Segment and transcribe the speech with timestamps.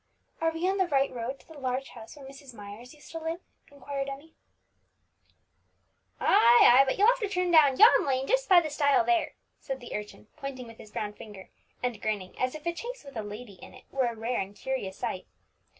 [0.41, 2.55] "Are we on the right road to the large house where Mrs.
[2.55, 3.39] Myers used to live?"
[3.71, 4.33] inquired Emmie.
[6.19, 9.35] "Ay, ay, but you'll have to turn down yon lane just by the stile there,"
[9.59, 11.49] said the urchin, pointing with his brown finger,
[11.83, 14.55] and grinning as if a chaise with a lady in it were a rare and
[14.55, 15.27] curious sight.